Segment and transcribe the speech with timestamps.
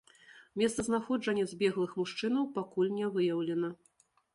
[0.61, 3.77] Месца знаходжання збеглых мужчынаў пакуль не выяўлена.